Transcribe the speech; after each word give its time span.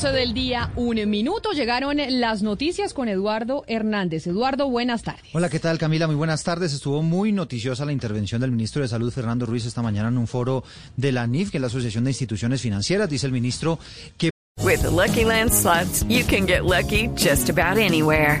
12 0.00 0.16
del 0.16 0.32
día, 0.32 0.70
un 0.76 1.10
minuto. 1.10 1.50
Llegaron 1.50 1.96
las 2.20 2.40
noticias 2.40 2.94
con 2.94 3.08
Eduardo 3.08 3.64
Hernández. 3.66 4.28
Eduardo, 4.28 4.70
buenas 4.70 5.02
tardes. 5.02 5.24
Hola, 5.32 5.48
¿qué 5.48 5.58
tal 5.58 5.76
Camila? 5.76 6.06
Muy 6.06 6.14
buenas 6.14 6.44
tardes. 6.44 6.72
Estuvo 6.72 7.02
muy 7.02 7.32
noticiosa 7.32 7.84
la 7.84 7.90
intervención 7.90 8.40
del 8.40 8.52
ministro 8.52 8.80
de 8.80 8.86
Salud, 8.86 9.10
Fernando 9.10 9.44
Ruiz, 9.44 9.66
esta 9.66 9.82
mañana 9.82 10.06
en 10.06 10.18
un 10.18 10.28
foro 10.28 10.62
de 10.96 11.10
la 11.10 11.26
NIF, 11.26 11.50
que 11.50 11.56
es 11.56 11.60
la 11.60 11.66
Asociación 11.66 12.04
de 12.04 12.10
Instituciones 12.10 12.62
Financieras. 12.62 13.10
Dice 13.10 13.26
el 13.26 13.32
ministro 13.32 13.80
que... 14.16 14.30
With 14.62 14.82
the 14.82 14.90
Lucky 14.90 15.24
Land 15.24 15.50
slots, 15.52 16.04
you 16.04 16.24
can 16.24 16.46
get 16.46 16.60
lucky 16.62 17.08
just 17.16 17.50
about 17.50 17.76
anywhere. 17.76 18.40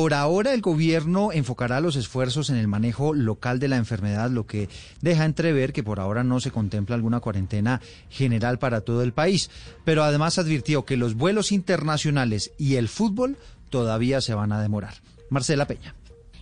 Por 0.00 0.14
ahora 0.14 0.54
el 0.54 0.60
gobierno 0.60 1.32
enfocará 1.32 1.80
los 1.80 1.96
esfuerzos 1.96 2.50
en 2.50 2.56
el 2.56 2.68
manejo 2.68 3.14
local 3.14 3.58
de 3.58 3.66
la 3.66 3.78
enfermedad, 3.78 4.30
lo 4.30 4.46
que 4.46 4.68
deja 5.00 5.24
entrever 5.24 5.72
que 5.72 5.82
por 5.82 5.98
ahora 5.98 6.22
no 6.22 6.38
se 6.38 6.52
contempla 6.52 6.94
alguna 6.94 7.18
cuarentena 7.18 7.80
general 8.08 8.60
para 8.60 8.82
todo 8.82 9.02
el 9.02 9.12
país. 9.12 9.50
Pero 9.84 10.04
además 10.04 10.38
advirtió 10.38 10.84
que 10.84 10.96
los 10.96 11.14
vuelos 11.14 11.50
internacionales 11.50 12.52
y 12.58 12.76
el 12.76 12.86
fútbol 12.88 13.38
todavía 13.70 14.20
se 14.20 14.34
van 14.34 14.52
a 14.52 14.62
demorar. 14.62 14.94
Marcela 15.30 15.66
Peña. 15.66 15.96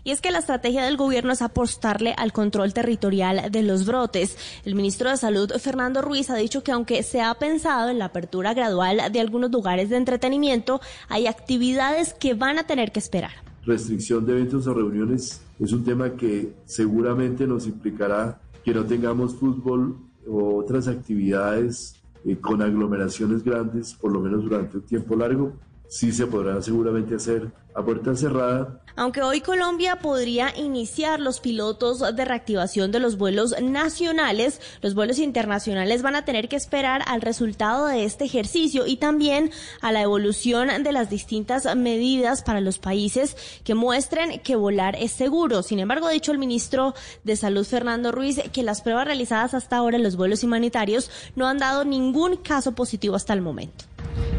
Y 0.04 0.10
es 0.10 0.20
que 0.20 0.32
la 0.32 0.40
estrategia 0.40 0.84
del 0.84 0.98
gobierno 0.98 1.32
es 1.32 1.40
apostarle 1.40 2.14
al 2.18 2.34
control 2.34 2.74
territorial 2.74 3.50
de 3.50 3.62
los 3.62 3.86
brotes. 3.86 4.36
El 4.66 4.74
ministro 4.74 5.08
de 5.08 5.16
Salud, 5.16 5.50
Fernando 5.58 6.02
Ruiz, 6.02 6.28
ha 6.28 6.36
dicho 6.36 6.62
que 6.62 6.72
aunque 6.72 7.02
se 7.02 7.22
ha 7.22 7.32
pensado 7.32 7.88
en 7.88 7.98
la 7.98 8.04
apertura 8.04 8.52
gradual 8.52 9.10
de 9.10 9.20
algunos 9.20 9.50
lugares 9.50 9.88
de 9.88 9.96
entretenimiento, 9.96 10.82
hay 11.08 11.26
actividades 11.26 12.12
que 12.12 12.34
van 12.34 12.58
a 12.58 12.66
tener 12.66 12.92
que 12.92 12.98
esperar. 12.98 13.45
Restricción 13.66 14.24
de 14.24 14.32
eventos 14.32 14.68
o 14.68 14.74
reuniones 14.74 15.42
es 15.58 15.72
un 15.72 15.82
tema 15.82 16.12
que 16.12 16.54
seguramente 16.66 17.48
nos 17.48 17.66
implicará 17.66 18.40
que 18.64 18.72
no 18.72 18.84
tengamos 18.84 19.34
fútbol 19.34 19.96
o 20.24 20.58
otras 20.58 20.86
actividades 20.86 22.00
eh, 22.24 22.36
con 22.36 22.62
aglomeraciones 22.62 23.42
grandes, 23.42 23.94
por 23.94 24.12
lo 24.12 24.20
menos 24.20 24.44
durante 24.44 24.76
un 24.76 24.84
tiempo 24.84 25.16
largo. 25.16 25.52
Sí 25.88 26.12
se 26.12 26.28
podrá 26.28 26.62
seguramente 26.62 27.16
hacer 27.16 27.50
a 27.76 27.84
puerta 27.84 28.14
cerrada. 28.14 28.80
Aunque 28.98 29.20
hoy 29.20 29.42
Colombia 29.42 29.96
podría 29.96 30.56
iniciar 30.56 31.20
los 31.20 31.40
pilotos 31.40 32.00
de 32.00 32.24
reactivación 32.24 32.92
de 32.92 32.98
los 32.98 33.18
vuelos 33.18 33.54
nacionales, 33.60 34.60
los 34.80 34.94
vuelos 34.94 35.18
internacionales 35.18 36.00
van 36.00 36.16
a 36.16 36.24
tener 36.24 36.48
que 36.48 36.56
esperar 36.56 37.02
al 37.06 37.20
resultado 37.20 37.86
de 37.86 38.04
este 38.04 38.24
ejercicio 38.24 38.86
y 38.86 38.96
también 38.96 39.50
a 39.82 39.92
la 39.92 40.00
evolución 40.00 40.82
de 40.82 40.92
las 40.92 41.10
distintas 41.10 41.76
medidas 41.76 42.42
para 42.42 42.62
los 42.62 42.78
países 42.78 43.36
que 43.64 43.74
muestren 43.74 44.40
que 44.40 44.56
volar 44.56 44.96
es 44.98 45.12
seguro. 45.12 45.62
Sin 45.62 45.78
embargo, 45.78 46.06
ha 46.06 46.12
dicho 46.12 46.32
el 46.32 46.38
ministro 46.38 46.94
de 47.22 47.36
Salud 47.36 47.66
Fernando 47.66 48.12
Ruiz 48.12 48.40
que 48.50 48.62
las 48.62 48.80
pruebas 48.80 49.04
realizadas 49.04 49.52
hasta 49.52 49.76
ahora 49.76 49.98
en 49.98 50.02
los 50.02 50.16
vuelos 50.16 50.42
humanitarios 50.42 51.10
no 51.34 51.46
han 51.46 51.58
dado 51.58 51.84
ningún 51.84 52.36
caso 52.36 52.72
positivo 52.72 53.14
hasta 53.14 53.34
el 53.34 53.42
momento. 53.42 53.84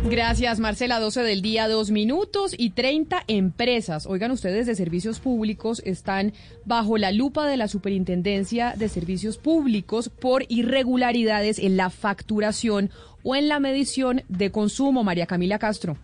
Gracias, 0.09 0.59
Marcela. 0.59 0.99
12 0.99 1.21
del 1.23 1.41
día, 1.41 1.67
dos 1.67 1.91
minutos 1.91 2.55
y 2.57 2.69
30 2.69 3.23
empresas, 3.27 4.05
oigan 4.05 4.31
ustedes, 4.31 4.65
de 4.65 4.75
servicios 4.75 5.19
públicos 5.19 5.81
están 5.85 6.33
bajo 6.63 6.97
la 6.97 7.11
lupa 7.11 7.45
de 7.45 7.57
la 7.57 7.67
Superintendencia 7.67 8.73
de 8.77 8.87
Servicios 8.87 9.37
Públicos 9.37 10.09
por 10.09 10.45
irregularidades 10.47 11.59
en 11.59 11.75
la 11.75 11.89
facturación 11.89 12.89
o 13.23 13.35
en 13.35 13.49
la 13.49 13.59
medición 13.59 14.23
de 14.29 14.49
consumo. 14.49 15.03
María 15.03 15.25
Camila 15.25 15.59
Castro. 15.59 15.97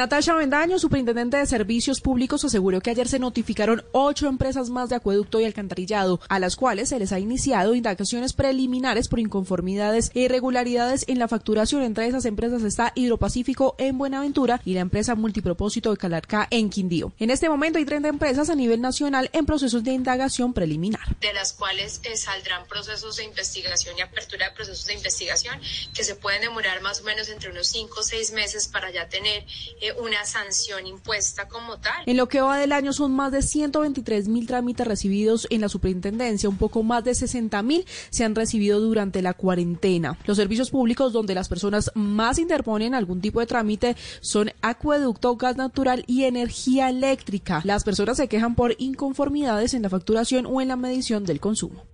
Natasha 0.00 0.34
Bendaño, 0.34 0.78
superintendente 0.78 1.36
de 1.36 1.44
Servicios 1.44 2.00
Públicos, 2.00 2.42
aseguró 2.42 2.80
que 2.80 2.88
ayer 2.88 3.06
se 3.06 3.18
notificaron 3.18 3.84
ocho 3.92 4.28
empresas 4.28 4.70
más 4.70 4.88
de 4.88 4.96
acueducto 4.96 5.38
y 5.40 5.44
alcantarillado, 5.44 6.20
a 6.30 6.38
las 6.38 6.56
cuales 6.56 6.88
se 6.88 6.98
les 6.98 7.12
ha 7.12 7.18
iniciado 7.18 7.74
indagaciones 7.74 8.32
preliminares 8.32 9.08
por 9.08 9.18
inconformidades 9.18 10.10
e 10.14 10.20
irregularidades 10.20 11.04
en 11.06 11.18
la 11.18 11.28
facturación. 11.28 11.82
Entre 11.82 12.06
esas 12.06 12.24
empresas 12.24 12.62
está 12.62 12.92
Hidropacífico 12.94 13.74
en 13.76 13.98
Buenaventura 13.98 14.62
y 14.64 14.72
la 14.72 14.80
empresa 14.80 15.16
Multipropósito 15.16 15.90
de 15.90 15.98
Calarcá 15.98 16.48
en 16.50 16.70
Quindío. 16.70 17.12
En 17.18 17.28
este 17.28 17.50
momento 17.50 17.78
hay 17.78 17.84
30 17.84 18.08
empresas 18.08 18.48
a 18.48 18.54
nivel 18.54 18.80
nacional 18.80 19.28
en 19.34 19.44
procesos 19.44 19.84
de 19.84 19.92
indagación 19.92 20.54
preliminar. 20.54 21.14
De 21.20 21.34
las 21.34 21.52
cuales 21.52 22.00
eh, 22.04 22.16
saldrán 22.16 22.66
procesos 22.68 23.16
de 23.16 23.24
investigación 23.24 23.98
y 23.98 24.00
apertura 24.00 24.48
de 24.48 24.54
procesos 24.54 24.86
de 24.86 24.94
investigación 24.94 25.60
que 25.92 26.04
se 26.04 26.14
pueden 26.14 26.40
demorar 26.40 26.80
más 26.80 27.02
o 27.02 27.04
menos 27.04 27.28
entre 27.28 27.50
unos 27.50 27.66
5 27.66 28.00
o 28.00 28.02
6 28.02 28.32
meses 28.32 28.66
para 28.66 28.90
ya 28.90 29.06
tener 29.06 29.44
eh, 29.82 29.89
una 30.02 30.24
sanción 30.24 30.86
impuesta 30.86 31.48
como 31.48 31.78
tal. 31.78 32.04
En 32.06 32.16
lo 32.16 32.28
que 32.28 32.40
va 32.40 32.58
del 32.58 32.72
año 32.72 32.92
son 32.92 33.12
más 33.12 33.32
de 33.32 33.42
123 33.42 34.28
mil 34.28 34.46
trámites 34.46 34.86
recibidos 34.86 35.46
en 35.50 35.60
la 35.60 35.68
superintendencia, 35.68 36.48
un 36.48 36.56
poco 36.56 36.82
más 36.82 37.04
de 37.04 37.14
60 37.14 37.62
mil 37.62 37.84
se 38.10 38.24
han 38.24 38.34
recibido 38.34 38.80
durante 38.80 39.22
la 39.22 39.34
cuarentena. 39.34 40.18
Los 40.26 40.36
servicios 40.36 40.70
públicos 40.70 41.12
donde 41.12 41.34
las 41.34 41.48
personas 41.48 41.90
más 41.94 42.38
interponen 42.38 42.94
algún 42.94 43.20
tipo 43.20 43.40
de 43.40 43.46
trámite 43.46 43.96
son 44.20 44.52
acueducto, 44.62 45.36
gas 45.36 45.56
natural 45.56 46.04
y 46.06 46.24
energía 46.24 46.88
eléctrica. 46.88 47.60
Las 47.64 47.84
personas 47.84 48.16
se 48.16 48.28
quejan 48.28 48.54
por 48.54 48.74
inconformidades 48.78 49.74
en 49.74 49.82
la 49.82 49.90
facturación 49.90 50.46
o 50.46 50.60
en 50.60 50.68
la 50.68 50.76
medición 50.76 51.24
del 51.24 51.40
consumo. 51.40 51.84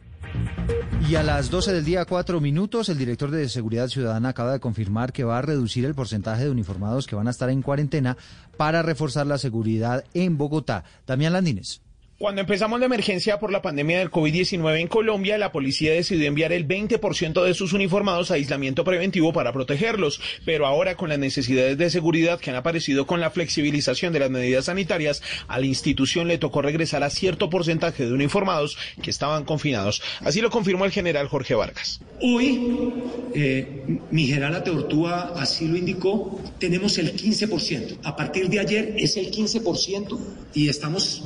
Y 1.01 1.15
a 1.15 1.23
las 1.23 1.51
12 1.51 1.73
del 1.73 1.85
día, 1.85 2.05
cuatro 2.05 2.41
minutos, 2.41 2.89
el 2.89 2.99
director 2.99 3.31
de 3.31 3.49
Seguridad 3.49 3.89
Ciudadana 3.89 4.31
acaba 4.31 4.53
de 4.53 4.61
confirmar 4.61 5.13
que 5.13 5.25
va 5.25 5.39
a 5.39 5.43
reducir 5.43 5.85
el 5.85 5.95
porcentaje 5.95 6.45
de 6.45 6.51
uniformados 6.51 7.07
que 7.07 7.15
van 7.15 7.29
a 7.29 7.31
estar 7.31 7.49
en 7.49 7.63
cuarentena 7.63 8.17
para 8.57 8.83
reforzar 8.83 9.27
la 9.27 9.39
seguridad 9.39 10.05
en 10.15 10.37
Bogotá. 10.37 10.85
Damián 11.07 11.35
Landines. 11.35 11.81
Cuando 12.19 12.41
empezamos 12.41 12.81
la 12.81 12.87
emergencia 12.87 13.39
por 13.39 13.53
la 13.53 13.61
pandemia 13.61 13.99
del 13.99 14.11
COVID-19 14.11 14.81
en 14.81 14.89
Colombia, 14.89 15.37
la 15.37 15.53
policía 15.53 15.93
decidió 15.93 16.27
enviar 16.27 16.51
el 16.51 16.67
20% 16.67 17.45
de 17.45 17.53
sus 17.53 17.75
uniformados 17.75 18.31
a 18.31 18.35
aislamiento 18.35 18.85
preventivo 18.85 19.35
para 19.35 19.53
protegerlos, 19.53 20.19
pero 20.47 20.67
ahora 20.67 20.97
con 20.97 21.11
las 21.11 21.19
necesidades 21.19 21.77
de 21.77 21.91
seguridad 21.91 22.41
que 22.41 22.49
han 22.49 22.57
aparecido 22.57 23.07
con 23.07 23.21
la 23.21 23.29
flexibilización 23.29 24.15
de 24.15 24.21
las 24.21 24.31
medidas 24.31 24.65
sanitarias, 24.65 25.23
a 25.47 25.61
la 25.61 25.67
institución 25.67 26.27
le 26.27 26.39
tocó 26.39 26.63
regresar 26.63 27.03
a 27.03 27.11
cierto 27.11 27.51
porcentaje 27.51 28.07
de 28.07 28.15
uniformados 28.15 28.79
que 29.03 29.11
estaban 29.11 29.45
confinados. 29.45 30.01
Así 30.21 30.41
lo 30.41 30.49
confirmó 30.49 30.87
el 30.87 30.93
general 30.93 31.29
Jorge 31.29 31.55
Vargas. 31.55 32.01
Hoy, 32.23 32.95
eh, 33.35 33.99
mi 34.11 34.27
general 34.27 34.55
Ateortúa 34.55 35.35
así 35.37 35.69
lo 35.69 35.77
indicó, 35.77 36.41
tenemos 36.59 36.97
el 36.97 37.15
15%. 37.15 37.99
A 38.05 38.17
partir 38.17 38.49
de 38.49 38.59
ayer 38.59 38.95
es 38.97 39.19
el 39.19 39.31
15% 39.31 40.19
y 40.55 40.71
estamos 40.71 41.23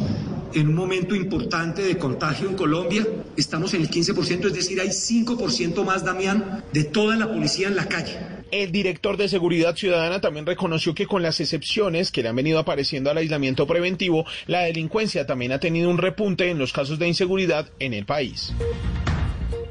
en 0.54 0.68
un 0.68 0.74
momento 0.74 1.14
importante 1.14 1.82
de 1.82 1.96
contagio 1.98 2.48
en 2.48 2.56
Colombia. 2.56 3.06
Estamos 3.36 3.74
en 3.74 3.82
el 3.82 3.90
15%, 3.90 4.46
es 4.46 4.52
decir, 4.52 4.80
hay 4.80 4.88
5% 4.88 5.84
más, 5.84 6.04
Damián, 6.04 6.64
de 6.72 6.84
toda 6.84 7.16
la 7.16 7.28
policía 7.28 7.68
en 7.68 7.76
la 7.76 7.86
calle. 7.86 8.18
El 8.50 8.72
director 8.72 9.16
de 9.16 9.28
Seguridad 9.28 9.76
Ciudadana 9.76 10.20
también 10.20 10.44
reconoció 10.44 10.94
que 10.94 11.06
con 11.06 11.22
las 11.22 11.40
excepciones 11.40 12.10
que 12.10 12.22
le 12.22 12.30
han 12.30 12.36
venido 12.36 12.58
apareciendo 12.58 13.10
al 13.10 13.18
aislamiento 13.18 13.66
preventivo, 13.66 14.26
la 14.46 14.62
delincuencia 14.62 15.26
también 15.26 15.52
ha 15.52 15.60
tenido 15.60 15.88
un 15.88 15.98
repunte 15.98 16.50
en 16.50 16.58
los 16.58 16.72
casos 16.72 16.98
de 16.98 17.06
inseguridad 17.06 17.68
en 17.78 17.94
el 17.94 18.06
país. 18.06 18.52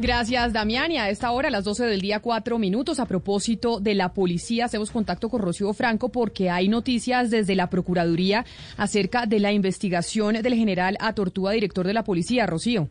Gracias, 0.01 0.53
Damián. 0.53 0.93
Y 0.93 0.97
a 0.97 1.09
esta 1.09 1.29
hora, 1.31 1.49
a 1.49 1.51
las 1.51 1.65
12 1.65 1.85
del 1.85 1.99
día, 1.99 2.21
cuatro 2.21 2.57
minutos, 2.57 3.01
a 3.01 3.05
propósito 3.05 3.81
de 3.81 3.95
la 3.95 4.13
policía, 4.13 4.63
hacemos 4.63 4.91
contacto 4.91 5.27
con 5.27 5.41
Rocío 5.41 5.73
Franco 5.73 6.07
porque 6.07 6.49
hay 6.49 6.69
noticias 6.69 7.29
desde 7.29 7.53
la 7.53 7.69
Procuraduría 7.69 8.45
acerca 8.77 9.25
de 9.25 9.41
la 9.41 9.51
investigación 9.51 10.35
del 10.41 10.55
general 10.55 10.95
Atortúa, 11.01 11.51
director 11.51 11.85
de 11.85 11.93
la 11.93 12.05
policía. 12.05 12.45
Rocío. 12.45 12.87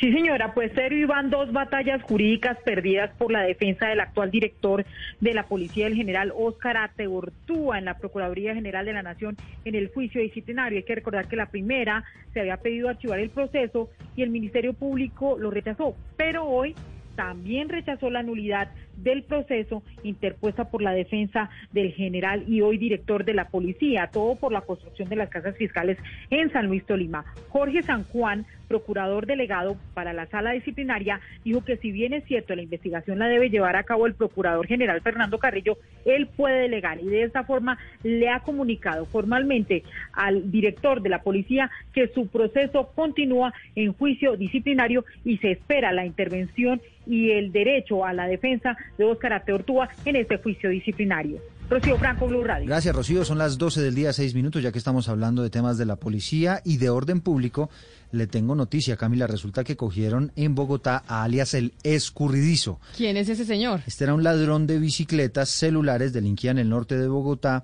Sí, 0.00 0.10
señora, 0.14 0.54
pues 0.54 0.72
y 0.90 1.04
van 1.04 1.28
dos 1.28 1.52
batallas 1.52 2.02
jurídicas 2.02 2.56
perdidas 2.64 3.10
por 3.18 3.30
la 3.30 3.42
defensa 3.42 3.86
del 3.86 4.00
actual 4.00 4.30
director 4.30 4.86
de 5.20 5.34
la 5.34 5.42
policía, 5.42 5.86
el 5.86 5.94
general 5.94 6.32
Óscar 6.34 6.78
Ateortúa, 6.78 7.78
en 7.78 7.84
la 7.84 7.98
Procuraduría 7.98 8.54
General 8.54 8.86
de 8.86 8.94
la 8.94 9.02
Nación 9.02 9.36
en 9.66 9.74
el 9.74 9.88
juicio 9.88 10.22
disciplinario. 10.22 10.78
Hay 10.78 10.84
que 10.84 10.94
recordar 10.94 11.28
que 11.28 11.36
la 11.36 11.50
primera 11.50 12.02
se 12.32 12.40
había 12.40 12.56
pedido 12.56 12.88
archivar 12.88 13.20
el 13.20 13.28
proceso 13.28 13.90
y 14.16 14.22
el 14.22 14.30
Ministerio 14.30 14.72
Público 14.72 15.36
lo 15.38 15.50
rechazó, 15.50 15.94
pero 16.16 16.46
hoy 16.46 16.74
también 17.14 17.68
rechazó 17.68 18.08
la 18.08 18.22
nulidad 18.22 18.70
del 19.02 19.22
proceso 19.22 19.82
interpuesta 20.02 20.70
por 20.70 20.82
la 20.82 20.92
defensa 20.92 21.50
del 21.72 21.92
general 21.92 22.44
y 22.48 22.60
hoy 22.60 22.78
director 22.78 23.24
de 23.24 23.34
la 23.34 23.48
policía, 23.48 24.10
todo 24.12 24.36
por 24.36 24.52
la 24.52 24.60
construcción 24.60 25.08
de 25.08 25.16
las 25.16 25.28
casas 25.28 25.56
fiscales 25.56 25.98
en 26.30 26.50
San 26.52 26.66
Luis 26.66 26.84
Tolima. 26.84 27.24
Jorge 27.48 27.82
San 27.82 28.04
Juan, 28.04 28.46
procurador 28.68 29.26
delegado 29.26 29.76
para 29.94 30.12
la 30.12 30.26
sala 30.26 30.52
disciplinaria, 30.52 31.20
dijo 31.44 31.64
que 31.64 31.76
si 31.76 31.90
bien 31.90 32.12
es 32.12 32.24
cierto 32.24 32.54
la 32.54 32.62
investigación 32.62 33.18
la 33.18 33.26
debe 33.26 33.50
llevar 33.50 33.76
a 33.76 33.82
cabo 33.82 34.06
el 34.06 34.14
procurador 34.14 34.66
general 34.66 35.00
Fernando 35.00 35.38
Carrillo, 35.38 35.78
él 36.04 36.28
puede 36.28 36.60
delegar 36.60 37.00
y 37.00 37.06
de 37.06 37.24
esta 37.24 37.44
forma 37.44 37.78
le 38.02 38.28
ha 38.28 38.40
comunicado 38.40 39.06
formalmente 39.06 39.82
al 40.12 40.50
director 40.50 41.02
de 41.02 41.08
la 41.08 41.22
policía 41.22 41.70
que 41.92 42.08
su 42.08 42.28
proceso 42.28 42.90
continúa 42.94 43.52
en 43.74 43.92
juicio 43.92 44.36
disciplinario 44.36 45.04
y 45.24 45.38
se 45.38 45.52
espera 45.52 45.92
la 45.92 46.06
intervención 46.06 46.80
y 47.06 47.30
el 47.32 47.50
derecho 47.52 48.04
a 48.04 48.12
la 48.12 48.26
defensa 48.26 48.76
de 48.98 49.04
Óscar 49.04 49.32
Ateortúa 49.32 49.88
en 50.04 50.16
este 50.16 50.38
juicio 50.38 50.70
disciplinario. 50.70 51.40
Rocío 51.70 51.96
Franco, 51.98 52.26
Blue 52.26 52.42
Radio. 52.42 52.66
Gracias, 52.66 52.94
Rocío. 52.94 53.24
Son 53.24 53.38
las 53.38 53.56
12 53.56 53.80
del 53.80 53.94
día, 53.94 54.12
6 54.12 54.34
minutos, 54.34 54.60
ya 54.60 54.72
que 54.72 54.78
estamos 54.78 55.08
hablando 55.08 55.42
de 55.42 55.50
temas 55.50 55.78
de 55.78 55.86
la 55.86 55.94
policía 55.94 56.60
y 56.64 56.78
de 56.78 56.90
orden 56.90 57.20
público. 57.20 57.70
Le 58.10 58.26
tengo 58.26 58.56
noticia, 58.56 58.96
Camila. 58.96 59.28
Resulta 59.28 59.62
que 59.62 59.76
cogieron 59.76 60.32
en 60.34 60.56
Bogotá 60.56 61.04
a 61.06 61.22
alias 61.22 61.54
el 61.54 61.74
escurridizo. 61.84 62.80
¿Quién 62.96 63.16
es 63.16 63.28
ese 63.28 63.44
señor? 63.44 63.82
Este 63.86 64.02
era 64.02 64.14
un 64.14 64.24
ladrón 64.24 64.66
de 64.66 64.80
bicicletas 64.80 65.48
celulares, 65.48 66.12
delinquía 66.12 66.50
en 66.50 66.58
el 66.58 66.68
norte 66.68 66.98
de 66.98 67.06
Bogotá 67.06 67.62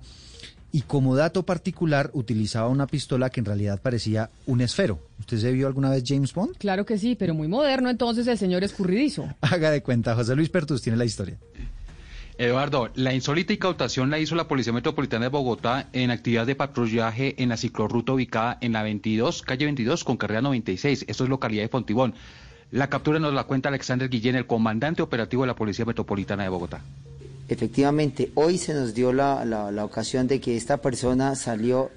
y 0.77 0.81
como 0.81 1.15
dato 1.15 1.41
particular 1.41 2.11
utilizaba 2.13 2.67
una 2.67 2.85
pistola 2.85 3.31
que 3.31 3.39
en 3.39 3.47
realidad 3.47 3.81
parecía 3.81 4.29
un 4.45 4.61
esfero. 4.61 4.99
¿Usted 5.19 5.39
se 5.39 5.51
vio 5.51 5.65
alguna 5.65 5.89
vez 5.89 6.03
James 6.05 6.35
Bond? 6.35 6.55
Claro 6.55 6.85
que 6.85 6.99
sí, 6.99 7.15
pero 7.15 7.33
muy 7.33 7.47
moderno 7.47 7.89
entonces 7.89 8.27
el 8.27 8.37
señor 8.37 8.63
escurridizo. 8.63 9.27
Haga 9.41 9.71
de 9.71 9.81
cuenta, 9.81 10.13
José 10.13 10.35
Luis 10.35 10.49
Pertus 10.49 10.83
tiene 10.83 10.99
la 10.99 11.05
historia. 11.05 11.39
Eduardo, 12.37 12.91
la 12.93 13.11
insólita 13.11 13.53
incautación 13.53 14.11
la 14.11 14.19
hizo 14.19 14.35
la 14.35 14.47
Policía 14.47 14.71
Metropolitana 14.71 15.25
de 15.25 15.29
Bogotá 15.29 15.89
en 15.93 16.11
actividad 16.11 16.45
de 16.45 16.53
patrullaje 16.53 17.33
en 17.41 17.49
la 17.49 17.57
ciclorruta 17.57 18.13
ubicada 18.13 18.59
en 18.61 18.73
la 18.73 18.83
22, 18.83 19.41
calle 19.41 19.65
22 19.65 20.03
con 20.03 20.17
carrera 20.17 20.43
96. 20.43 21.05
Esto 21.07 21.23
es 21.23 21.29
localidad 21.31 21.63
de 21.63 21.69
Fontibón. 21.69 22.13
La 22.69 22.87
captura 22.87 23.17
nos 23.17 23.33
la 23.33 23.45
cuenta 23.45 23.69
Alexander 23.69 24.09
Guillén, 24.09 24.35
el 24.35 24.45
comandante 24.45 25.01
operativo 25.01 25.41
de 25.41 25.47
la 25.47 25.55
Policía 25.55 25.85
Metropolitana 25.85 26.43
de 26.43 26.49
Bogotá. 26.49 26.83
Efectivamente, 27.49 28.31
hoy 28.35 28.57
se 28.57 28.73
nos 28.73 28.93
dio 28.93 29.13
la, 29.13 29.45
la 29.45 29.85
ocasión 29.85 30.27
de 30.27 30.41
que 30.41 30.57
esta 30.57 30.77
persona 30.77 31.35
salió 31.35 31.91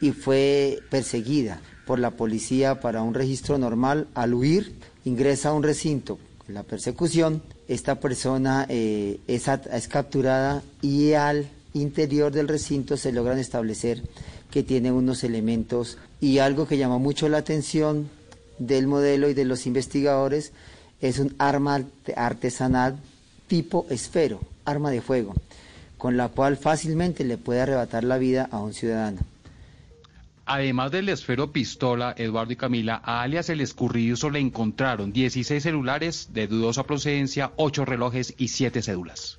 y 0.00 0.12
fue 0.12 0.80
perseguida 0.90 1.60
por 1.86 1.98
la 1.98 2.10
policía 2.10 2.80
para 2.80 3.02
un 3.02 3.14
registro 3.14 3.58
normal. 3.58 4.08
Al 4.14 4.34
huir, 4.34 4.74
ingresa 5.04 5.50
a 5.50 5.52
un 5.52 5.62
recinto. 5.62 6.18
La 6.48 6.62
persecución 6.62 7.42
esta 7.68 7.98
persona 7.98 8.66
eh, 8.68 9.20
es, 9.26 9.48
es 9.48 9.88
capturada 9.88 10.62
y 10.82 11.14
al 11.14 11.48
interior 11.74 12.32
del 12.32 12.48
recinto 12.48 12.96
se 12.96 13.12
logran 13.12 13.38
establecer 13.38 14.02
que 14.50 14.62
tiene 14.62 14.92
unos 14.92 15.24
elementos 15.24 15.98
y 16.20 16.38
algo 16.38 16.66
que 16.66 16.78
llama 16.78 16.98
mucho 16.98 17.28
la 17.28 17.38
atención 17.38 18.08
del 18.58 18.86
modelo 18.86 19.28
y 19.28 19.34
de 19.34 19.44
los 19.44 19.66
investigadores 19.66 20.52
es 21.00 21.18
un 21.18 21.34
arma 21.38 21.82
artesanal 22.14 22.96
tipo 23.48 23.86
esfero, 23.90 24.40
arma 24.66 24.90
de 24.90 25.00
fuego, 25.00 25.34
con 25.96 26.16
la 26.16 26.28
cual 26.28 26.56
fácilmente 26.56 27.24
le 27.24 27.38
puede 27.38 27.62
arrebatar 27.62 28.04
la 28.04 28.18
vida 28.18 28.48
a 28.50 28.58
un 28.58 28.74
ciudadano. 28.74 29.20
Además 30.44 30.92
del 30.92 31.08
esfero 31.08 31.50
pistola, 31.50 32.14
Eduardo 32.16 32.52
y 32.52 32.56
Camila, 32.56 33.00
a 33.02 33.22
alias 33.22 33.48
el 33.48 33.60
escurridizo 33.60 34.30
le 34.30 34.38
encontraron 34.38 35.12
16 35.12 35.60
celulares 35.60 36.28
de 36.32 36.46
dudosa 36.46 36.84
procedencia, 36.84 37.50
8 37.56 37.84
relojes 37.84 38.34
y 38.38 38.48
7 38.48 38.80
cédulas. 38.82 39.38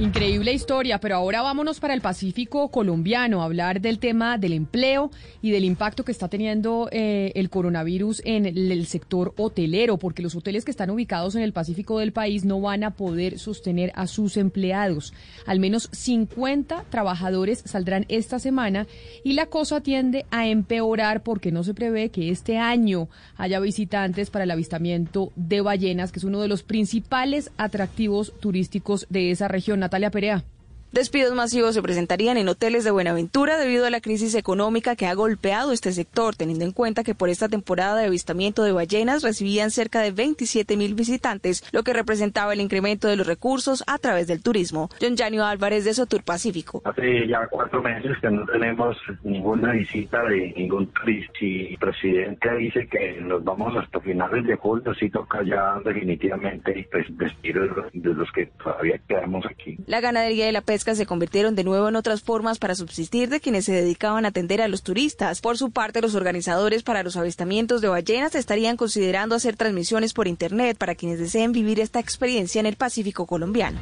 Increíble 0.00 0.52
historia, 0.52 1.00
pero 1.00 1.16
ahora 1.16 1.42
vámonos 1.42 1.80
para 1.80 1.92
el 1.92 2.00
Pacífico 2.00 2.68
colombiano 2.68 3.42
a 3.42 3.46
hablar 3.46 3.80
del 3.80 3.98
tema 3.98 4.38
del 4.38 4.52
empleo 4.52 5.10
y 5.42 5.50
del 5.50 5.64
impacto 5.64 6.04
que 6.04 6.12
está 6.12 6.28
teniendo 6.28 6.88
eh, 6.92 7.32
el 7.34 7.50
coronavirus 7.50 8.22
en 8.24 8.46
el, 8.46 8.86
sector 8.86 9.34
hotelero, 9.36 9.98
porque 9.98 10.22
los 10.22 10.36
hoteles 10.36 10.64
que 10.64 10.70
están 10.70 10.90
ubicados 10.90 11.34
en 11.34 11.42
el 11.42 11.52
Pacífico 11.52 11.98
del 11.98 12.12
país 12.12 12.44
no 12.44 12.60
van 12.60 12.84
a 12.84 12.92
poder 12.92 13.40
sostener 13.40 13.90
a 13.96 14.06
sus 14.06 14.36
empleados. 14.36 15.12
Al 15.46 15.58
menos 15.58 15.88
50 15.90 16.84
trabajadores 16.90 17.64
saldrán 17.66 18.06
esta 18.08 18.38
semana 18.38 18.86
y 19.24 19.32
la 19.32 19.46
cosa 19.46 19.80
tiende 19.80 20.26
a 20.30 20.46
empeorar 20.46 21.24
porque 21.24 21.50
no 21.50 21.64
se 21.64 21.74
prevé 21.74 22.10
que 22.10 22.30
este 22.30 22.56
año 22.56 23.08
haya 23.36 23.58
visitantes 23.58 24.30
para 24.30 24.44
el 24.44 24.52
avistamiento 24.52 25.32
de 25.34 25.60
ballenas, 25.60 26.12
que 26.12 26.20
es 26.20 26.24
uno 26.24 26.40
de 26.40 26.48
los 26.48 26.62
principales 26.62 27.50
atractivos 27.56 28.32
turísticos 28.38 29.07
de 29.08 29.30
esa 29.30 29.48
región. 29.48 29.80
Natalia 29.80 30.10
Perea. 30.10 30.44
Despidos 30.90 31.34
masivos 31.34 31.74
se 31.74 31.82
presentarían 31.82 32.38
en 32.38 32.48
hoteles 32.48 32.82
de 32.82 32.90
Buenaventura 32.90 33.58
debido 33.58 33.84
a 33.84 33.90
la 33.90 34.00
crisis 34.00 34.34
económica 34.34 34.96
que 34.96 35.06
ha 35.06 35.12
golpeado 35.12 35.72
este 35.72 35.92
sector, 35.92 36.34
teniendo 36.34 36.64
en 36.64 36.72
cuenta 36.72 37.04
que 37.04 37.14
por 37.14 37.28
esta 37.28 37.46
temporada 37.46 37.94
de 37.96 38.06
avistamiento 38.06 38.62
de 38.62 38.72
ballenas 38.72 39.22
recibían 39.22 39.70
cerca 39.70 40.00
de 40.00 40.12
27 40.12 40.78
mil 40.78 40.94
visitantes, 40.94 41.62
lo 41.72 41.82
que 41.82 41.92
representaba 41.92 42.54
el 42.54 42.62
incremento 42.62 43.06
de 43.06 43.16
los 43.16 43.26
recursos 43.26 43.84
a 43.86 43.98
través 43.98 44.28
del 44.28 44.42
turismo. 44.42 44.88
John 44.98 45.14
Janio 45.14 45.44
Álvarez 45.44 45.84
de 45.84 45.92
Sotur 45.92 46.22
Pacífico. 46.22 46.80
Hace 46.86 47.28
ya 47.28 47.46
cuatro 47.50 47.82
meses 47.82 48.16
que 48.22 48.30
no 48.30 48.46
tenemos 48.46 48.96
ninguna 49.24 49.72
visita 49.72 50.24
de 50.24 50.54
ningún 50.56 50.86
turista 50.86 51.32
y 51.42 51.66
el 51.66 51.78
presidente 51.78 52.56
dice 52.56 52.88
que 52.88 53.20
nos 53.20 53.44
vamos 53.44 53.76
hasta 53.76 54.00
finales 54.00 54.42
de 54.46 54.56
julio, 54.56 54.94
si 54.94 55.10
toca 55.10 55.42
ya 55.42 55.78
definitivamente 55.84 56.88
pues, 56.90 57.14
vestir 57.14 57.60
de 57.92 58.14
los 58.14 58.32
que 58.32 58.46
todavía 58.46 58.98
quedamos 59.06 59.44
aquí. 59.44 59.76
La 59.86 60.00
ganadería 60.00 60.48
y 60.48 60.52
la 60.52 60.62
pesca 60.62 60.77
se 60.78 61.06
convirtieron 61.06 61.54
de 61.54 61.64
nuevo 61.64 61.88
en 61.88 61.96
otras 61.96 62.22
formas 62.22 62.58
para 62.58 62.74
subsistir 62.74 63.28
de 63.28 63.40
quienes 63.40 63.64
se 63.64 63.72
dedicaban 63.72 64.24
a 64.24 64.28
atender 64.28 64.62
a 64.62 64.68
los 64.68 64.82
turistas. 64.82 65.40
Por 65.40 65.58
su 65.58 65.70
parte, 65.70 66.00
los 66.00 66.14
organizadores 66.14 66.82
para 66.82 67.02
los 67.02 67.16
avistamientos 67.16 67.80
de 67.80 67.88
ballenas 67.88 68.34
estarían 68.34 68.76
considerando 68.76 69.34
hacer 69.34 69.56
transmisiones 69.56 70.12
por 70.12 70.28
Internet 70.28 70.78
para 70.78 70.94
quienes 70.94 71.18
deseen 71.18 71.52
vivir 71.52 71.80
esta 71.80 72.00
experiencia 72.00 72.60
en 72.60 72.66
el 72.66 72.76
Pacífico 72.76 73.26
colombiano. 73.26 73.78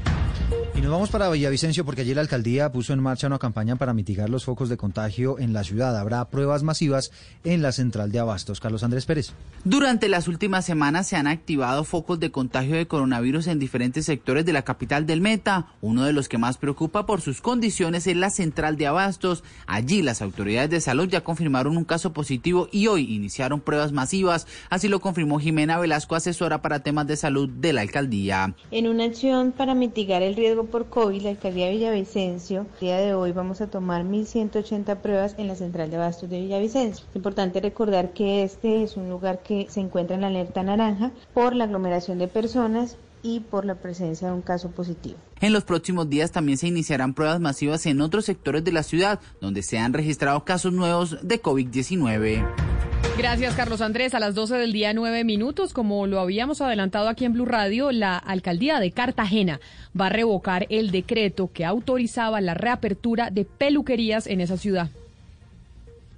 Y 0.76 0.80
nos 0.83 0.90
vamos 0.90 1.09
para 1.09 1.30
Villavicencio 1.30 1.87
porque 1.87 2.02
allí 2.02 2.12
la 2.12 2.21
alcaldía 2.21 2.71
puso 2.71 2.92
en 2.92 3.00
marcha 3.00 3.28
una 3.28 3.38
campaña 3.38 3.76
para 3.76 3.95
mitigar 3.95 4.28
los 4.28 4.45
focos 4.45 4.68
de 4.68 4.76
contagio 4.76 5.38
en 5.38 5.54
la 5.54 5.64
ciudad. 5.64 5.97
Habrá 5.97 6.28
pruebas 6.28 6.62
masivas 6.62 7.12
en 7.45 7.62
la 7.62 7.73
central 7.73 8.12
de 8.12 8.18
abastos. 8.18 8.61
Carlos 8.61 8.83
Andrés 8.83 9.06
Pérez. 9.06 9.33
Durante 9.64 10.11
las 10.11 10.28
últimas 10.28 10.66
semanas 10.66 11.06
se 11.06 11.16
han 11.16 11.28
activado 11.28 11.83
focos 11.83 12.21
de 12.21 12.30
contagio 12.30 12.76
de 12.76 12.87
coronavirus 12.87 13.47
en 13.47 13.59
diferentes 13.59 14.04
sectores 14.04 14.45
de 14.45 14.52
la 14.52 14.66
capital 14.66 15.06
del 15.06 15.23
Meta. 15.23 15.68
Uno 15.80 16.04
de 16.04 16.12
los 16.12 16.28
que 16.28 16.37
más 16.37 16.59
preocupa 16.59 17.06
por 17.06 17.23
sus 17.23 17.40
condiciones 17.40 18.06
es 18.06 18.16
la 18.16 18.28
central 18.28 18.76
de 18.76 18.87
abastos. 18.87 19.45
Allí 19.66 20.02
las 20.02 20.21
autoridades 20.21 20.68
de 20.68 20.83
salud 20.83 21.09
ya 21.09 21.25
confirmaron 21.25 21.78
un 21.78 21.85
caso 21.85 22.12
positivo 22.12 22.68
y 22.71 22.88
hoy 22.88 23.14
iniciaron 23.14 23.61
pruebas 23.61 23.92
masivas. 23.92 24.47
Así 24.68 24.88
lo 24.88 25.00
confirmó 25.00 25.40
Jimena 25.40 25.78
Velasco, 25.78 26.16
asesora 26.16 26.61
para 26.61 26.80
temas 26.80 27.06
de 27.06 27.16
salud 27.16 27.49
de 27.49 27.73
la 27.73 27.80
alcaldía. 27.80 28.54
En 28.71 28.87
una 28.88 29.04
acción 29.04 29.52
para 29.52 29.75
mitigar 29.75 30.23
el 30.23 30.37
riesgo 30.37 30.65
por 30.66 30.87
COVID, 30.87 31.23
la 31.23 31.30
alcaldía 31.30 31.66
de 31.66 31.73
Villavicencio, 31.73 32.66
el 32.75 32.80
día 32.80 32.99
de 32.99 33.14
hoy 33.14 33.32
vamos 33.32 33.61
a 33.61 33.68
tomar 33.68 34.04
1.180 34.04 34.96
pruebas 34.96 35.35
en 35.38 35.49
la 35.49 35.54
central 35.54 35.90
de 35.90 35.96
abastos 35.96 36.28
de 36.28 36.40
Villavicencio. 36.40 37.06
Es 37.08 37.16
importante 37.16 37.61
recordar 37.61 38.12
que 38.12 38.42
este 38.42 38.82
es 38.82 38.96
un 38.96 39.08
lugar 39.08 39.42
que 39.42 39.66
se 39.70 39.80
encuentra 39.80 40.16
en 40.16 40.23
la 40.23 40.28
alerta 40.28 40.62
naranja 40.62 41.12
por 41.35 41.54
la 41.54 41.64
aglomeración 41.64 42.18
de 42.18 42.28
personas 42.28 42.96
y 43.23 43.40
por 43.40 43.64
la 43.64 43.75
presencia 43.76 44.28
de 44.28 44.35
un 44.35 44.42
caso 44.42 44.70
positivo. 44.70 45.16
En 45.40 45.52
los 45.52 45.64
próximos 45.64 46.08
días 46.08 46.30
también 46.30 46.58
se 46.58 46.68
iniciarán 46.68 47.14
pruebas 47.14 47.40
masivas 47.40 47.85
en 47.87 48.00
otros 48.00 48.25
sectores 48.25 48.62
de 48.64 48.73
la 48.73 48.82
ciudad 48.82 49.20
donde 49.40 49.62
se 49.62 49.78
han 49.78 49.92
registrado 49.92 50.44
casos 50.44 50.73
nuevos 50.73 51.18
de 51.23 51.42
COVID-19. 51.42 52.75
Gracias, 53.18 53.54
Carlos 53.54 53.80
Andrés. 53.80 54.14
A 54.14 54.20
las 54.20 54.35
12 54.35 54.56
del 54.56 54.75
día, 54.75 54.92
nueve 54.92 55.25
minutos. 55.25 55.73
Como 55.73 56.06
lo 56.06 56.20
habíamos 56.20 56.61
adelantado 56.61 57.08
aquí 57.08 57.25
en 57.25 57.32
Blue 57.32 57.46
Radio, 57.46 57.90
la 57.90 58.18
alcaldía 58.18 58.78
de 58.78 58.90
Cartagena 58.90 59.58
va 59.99 60.06
a 60.06 60.11
revocar 60.11 60.66
el 60.68 60.90
decreto 60.90 61.50
que 61.50 61.64
autorizaba 61.64 62.42
la 62.42 62.52
reapertura 62.52 63.30
de 63.30 63.46
peluquerías 63.46 64.26
en 64.26 64.42
esa 64.42 64.58
ciudad. 64.58 64.90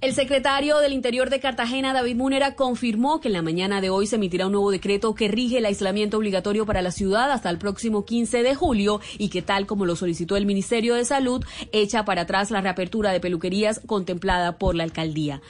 El 0.01 0.13
secretario 0.13 0.77
del 0.79 0.93
Interior 0.93 1.29
de 1.29 1.41
Cartagena, 1.41 1.91
David 1.91 2.15
Múnera, 2.15 2.55
confirmó 2.55 3.19
que 3.19 3.27
en 3.27 3.33
la 3.33 3.41
mañana 3.41 3.81
de 3.81 3.89
hoy 3.89 4.07
se 4.07 4.15
emitirá 4.15 4.45
un 4.45 4.53
nuevo 4.53 4.71
decreto 4.71 5.13
que 5.13 5.27
rige 5.27 5.57
el 5.57 5.65
aislamiento 5.65 6.15
obligatorio 6.15 6.65
para 6.65 6.81
la 6.81 6.91
ciudad 6.91 7.29
hasta 7.33 7.49
el 7.49 7.57
próximo 7.57 8.05
15 8.05 8.41
de 8.41 8.55
julio 8.55 9.01
y 9.17 9.27
que, 9.27 9.41
tal 9.41 9.65
como 9.65 9.85
lo 9.85 9.97
solicitó 9.97 10.37
el 10.37 10.45
Ministerio 10.45 10.95
de 10.95 11.03
Salud, 11.03 11.43
echa 11.73 12.05
para 12.05 12.21
atrás 12.21 12.49
la 12.49 12.61
reapertura 12.61 13.11
de 13.11 13.19
peluquerías 13.19 13.81
contemplada 13.87 14.57
por 14.57 14.73
la 14.73 14.85
alcaldía. 14.85 15.41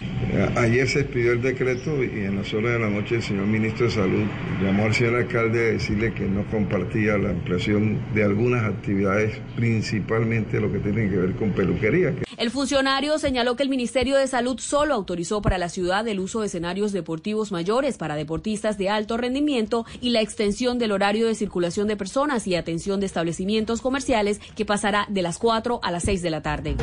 Ayer 0.56 0.88
se 0.88 1.01
expidió 1.01 1.34
el 1.34 1.44
decreto 1.44 2.03
y 2.03 2.08
en 2.08 2.38
las 2.38 2.51
horas 2.51 2.74
de 2.74 2.79
la 2.79 2.89
noche 2.89 3.18
el 3.18 3.22
señor 3.22 3.46
ministro 3.46 3.86
de 3.86 3.91
Salud 3.91 4.25
llamó 4.63 4.86
al 4.86 4.96
señor 4.96 5.18
alcalde 5.18 5.60
a 5.60 5.72
decirle 5.74 6.12
que 6.15 6.24
no 6.24 6.44
compartía 6.50 7.20
la 7.20 7.29
ampliación 7.29 8.00
de 8.15 8.24
algunas 8.24 8.63
actividades, 8.63 9.39
principalmente 9.56 10.60
lo 10.60 10.72
que 10.72 10.79
tiene 10.79 11.08
que 11.08 11.18
ver 11.18 11.36
con 11.36 11.51
peluquería. 11.51 12.15
El 12.39 12.51
funcionario 12.51 13.19
señaló 13.19 13.58
que 13.58 13.63
el 13.63 13.69
Ministerio 13.69 14.15
de 14.15 14.25
Salud 14.25 14.62
solo 14.62 14.93
autorizó 14.93 15.41
para 15.41 15.58
la 15.58 15.67
ciudad 15.67 16.08
el 16.08 16.22
uso 16.22 16.39
de 16.39 16.46
escenarios 16.46 16.93
deportivos 16.93 17.51
mayores 17.51 17.98
para 17.98 18.15
deportistas 18.15 18.77
de 18.77 18.89
alto 18.89 19.17
rendimiento 19.17 19.86
y 20.00 20.12
la 20.12 20.22
extensión 20.22 20.79
del 20.79 20.93
horario 20.93 21.27
de 21.27 21.36
circulación 21.36 21.89
de 21.89 21.98
personas 21.98 22.48
y 22.48 22.55
atención 22.55 23.01
de 23.01 23.08
establecimientos 23.08 23.81
comerciales 23.81 24.39
que 24.55 24.63
pasará 24.63 25.05
de 25.10 25.22
las 25.22 25.38
4 25.38 25.81
a 25.84 25.91
las 25.91 26.03
6 26.03 26.22
de 26.22 26.29
la 26.29 26.41
tarde. 26.41 26.77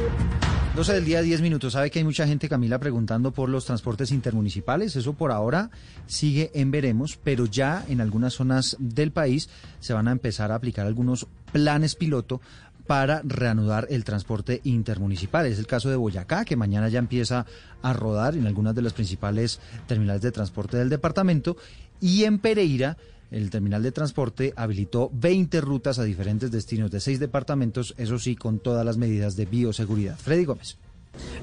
12 0.76 0.92
del 0.92 1.06
día, 1.06 1.22
10 1.22 1.40
minutos. 1.40 1.72
Sabe 1.72 1.90
que 1.90 2.00
hay 2.00 2.04
mucha 2.04 2.26
gente, 2.26 2.50
Camila, 2.50 2.78
preguntando 2.78 3.32
por 3.32 3.48
los 3.48 3.64
transportes 3.64 4.10
intermunicipales. 4.12 4.94
Eso 4.94 5.14
por 5.14 5.32
ahora 5.32 5.70
sigue 6.06 6.50
en 6.52 6.70
veremos, 6.70 7.18
pero 7.24 7.46
ya 7.46 7.82
en 7.88 8.02
algunas 8.02 8.34
zonas 8.34 8.76
del 8.78 9.10
país 9.10 9.48
se 9.80 9.94
van 9.94 10.06
a 10.06 10.12
empezar 10.12 10.52
a 10.52 10.56
aplicar 10.56 10.86
algunos 10.86 11.28
planes 11.50 11.94
piloto 11.94 12.42
para 12.86 13.22
reanudar 13.24 13.86
el 13.90 14.04
transporte 14.04 14.60
intermunicipal. 14.64 15.46
Es 15.46 15.58
el 15.58 15.66
caso 15.66 15.90
de 15.90 15.96
Boyacá, 15.96 16.44
que 16.44 16.56
mañana 16.56 16.88
ya 16.88 16.98
empieza 16.98 17.46
a 17.82 17.92
rodar 17.92 18.36
en 18.36 18.46
algunas 18.46 18.74
de 18.74 18.82
las 18.82 18.92
principales 18.92 19.60
terminales 19.86 20.22
de 20.22 20.32
transporte 20.32 20.76
del 20.76 20.88
departamento. 20.88 21.56
Y 22.00 22.24
en 22.24 22.38
Pereira, 22.38 22.96
el 23.30 23.50
terminal 23.50 23.82
de 23.82 23.92
transporte 23.92 24.52
habilitó 24.56 25.10
20 25.12 25.60
rutas 25.60 25.98
a 25.98 26.04
diferentes 26.04 26.50
destinos 26.50 26.90
de 26.90 27.00
seis 27.00 27.18
departamentos, 27.18 27.94
eso 27.98 28.18
sí, 28.18 28.36
con 28.36 28.58
todas 28.60 28.84
las 28.84 28.96
medidas 28.96 29.36
de 29.36 29.46
bioseguridad. 29.46 30.16
Freddy 30.16 30.44
Gómez. 30.44 30.78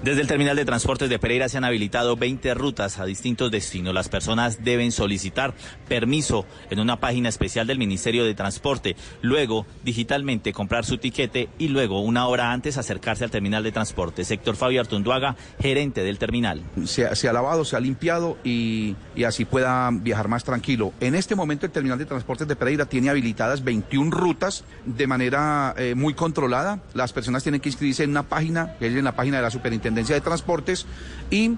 Desde 0.04 0.22
el 0.22 0.28
terminal 0.28 0.56
de 0.56 0.66
transportes 0.66 1.10
de 1.10 1.20
Pereira 1.20 1.50
se 1.50 1.58
han 1.58 1.64
habilitado 1.64 2.16
20 2.18 2.54
rutas 2.54 3.00
a 3.00 3.06
distintos 3.06 3.52
destinos. 3.52 3.94
Las 3.94 4.10
personas 4.10 4.64
deben 4.64 4.92
solicitar 4.92 5.54
permiso 5.88 6.46
en 6.70 6.80
una 6.80 7.00
página 7.00 7.30
especial 7.30 7.68
del 7.68 7.78
Ministerio 7.78 8.26
de 8.26 8.34
Transporte, 8.34 8.96
luego 9.22 9.66
digitalmente 9.84 10.54
comprar 10.54 10.86
su 10.86 10.98
tiquete 10.98 11.50
y 11.58 11.70
luego 11.70 12.02
una 12.02 12.28
hora 12.28 12.52
antes 12.52 12.78
acercarse 12.78 13.24
al 13.24 13.32
terminal 13.32 13.64
de 13.64 13.72
transporte. 13.72 14.26
Sector 14.26 14.56
Fabio 14.56 14.82
Artunduaga, 14.82 15.36
gerente 15.60 16.04
del 16.04 16.18
terminal. 16.18 16.62
Se, 16.86 17.06
ha 17.06 17.34
lavado, 17.34 17.66
se 17.66 17.76
ha 17.76 17.80
limpiado 17.80 18.38
y, 18.44 18.96
así 19.26 19.46
pueda 19.46 19.90
viajar 19.92 20.28
más 20.28 20.44
tranquilo. 20.44 20.94
En 21.00 21.16
este 21.16 21.36
momento 21.36 21.66
el 21.66 21.72
terminal 21.72 21.98
de 21.98 22.06
transportes 22.06 22.48
de 22.48 22.56
Pereira 22.56 22.86
tiene 22.86 23.10
habilitadas 23.10 23.64
21 23.64 24.12
rutas 24.12 24.64
de 24.86 25.08
manera 25.08 25.74
eh, 25.78 25.96
muy 25.96 26.14
controlada. 26.14 26.80
Las 26.94 27.14
personas 27.14 27.44
tienen 27.44 27.62
que 27.62 27.70
inscribirse 27.70 28.04
en 28.04 28.12
una 28.12 28.24
página, 28.24 28.76
que 28.80 28.88
es 28.88 28.96
en 28.96 29.04
la 29.04 29.16
página 29.16 29.38
de 29.38 29.44
la 29.44 29.52
Superintendencia 29.64 30.14
de 30.14 30.20
Transportes 30.20 30.86
y 31.32 31.54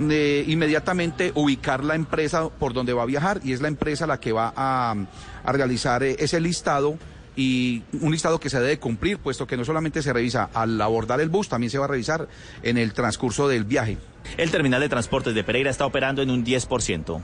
eh, 0.00 0.44
inmediatamente 0.48 1.30
ubicar 1.34 1.84
la 1.84 1.94
empresa 1.94 2.48
por 2.48 2.72
donde 2.72 2.94
va 2.94 3.02
a 3.02 3.06
viajar 3.06 3.42
y 3.44 3.52
es 3.52 3.60
la 3.60 3.68
empresa 3.68 4.06
la 4.06 4.18
que 4.18 4.32
va 4.32 4.50
a, 4.56 4.94
a 5.44 5.52
realizar 5.52 6.02
eh, 6.02 6.16
ese 6.20 6.40
listado 6.40 6.96
y 7.36 7.82
un 8.00 8.12
listado 8.12 8.40
que 8.40 8.48
se 8.48 8.58
debe 8.60 8.78
cumplir, 8.78 9.18
puesto 9.18 9.46
que 9.46 9.58
no 9.58 9.64
solamente 9.66 10.00
se 10.00 10.10
revisa 10.14 10.48
al 10.54 10.80
abordar 10.80 11.20
el 11.20 11.28
bus, 11.28 11.50
también 11.50 11.70
se 11.70 11.78
va 11.78 11.84
a 11.84 11.88
revisar 11.88 12.28
en 12.62 12.78
el 12.78 12.94
transcurso 12.94 13.46
del 13.46 13.64
viaje. 13.64 13.98
El 14.38 14.50
terminal 14.50 14.80
de 14.80 14.88
transportes 14.88 15.34
de 15.34 15.44
Pereira 15.44 15.70
está 15.70 15.84
operando 15.84 16.22
en 16.22 16.30
un 16.30 16.44
10%. 16.44 17.20